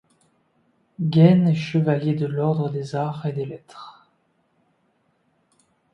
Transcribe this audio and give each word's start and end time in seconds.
Gaines 0.99 1.47
est 1.49 1.53
chevalier 1.53 2.15
de 2.15 2.25
l'ordre 2.25 2.71
des 2.71 2.95
Arts 2.95 3.27
et 3.27 3.33
des 3.33 3.45
Lettres. 3.45 4.07